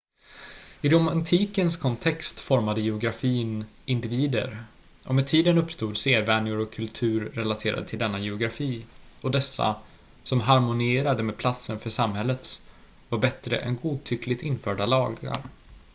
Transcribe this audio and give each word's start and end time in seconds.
i 0.81 0.89
romantikens 0.89 1.77
kontext 1.77 2.39
formade 2.39 2.81
geografin 2.81 3.65
individer 3.85 4.63
och 5.05 5.15
med 5.15 5.27
tiden 5.27 5.57
uppstod 5.57 5.97
sedvänjor 5.97 6.59
och 6.59 6.73
kultur 6.73 7.31
relaterade 7.33 7.87
till 7.87 7.99
denna 7.99 8.19
geografi 8.19 8.85
och 9.21 9.31
dessa 9.31 9.75
som 10.23 10.41
harmonierade 10.41 11.23
med 11.23 11.37
platsen 11.37 11.79
för 11.79 11.89
samhällets 11.89 12.65
var 13.09 13.17
bättre 13.19 13.57
än 13.57 13.75
godtyckligt 13.75 14.43
införda 14.43 14.85
lagar 14.85 15.41